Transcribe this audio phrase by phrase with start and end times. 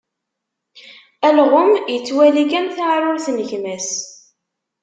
[1.27, 3.89] Alɣem ittwali kan taɛrurt n gma-s.